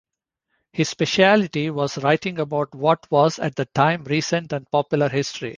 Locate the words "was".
1.69-1.99, 3.11-3.37